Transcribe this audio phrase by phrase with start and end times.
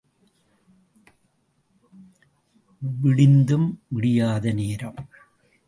[3.01, 4.99] விடிந்தும் விடியாத நேரம்.